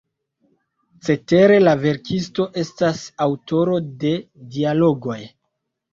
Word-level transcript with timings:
Cetere 1.07 1.59
la 1.67 1.75
verkisto 1.83 2.47
estas 2.63 3.03
aŭtoro 3.27 3.77
de 4.05 4.15
dialogoj. 4.57 5.19